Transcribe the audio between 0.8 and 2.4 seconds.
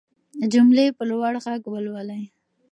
په لوړ غږ ولولئ.